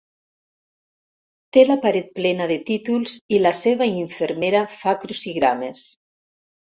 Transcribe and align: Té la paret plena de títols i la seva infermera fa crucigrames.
Té 1.57 1.65
la 1.67 1.75
paret 1.83 2.07
plena 2.15 2.47
de 2.51 2.57
títols 2.69 3.13
i 3.37 3.41
la 3.41 3.51
seva 3.57 3.89
infermera 3.99 4.63
fa 4.81 4.95
crucigrames. 5.05 5.85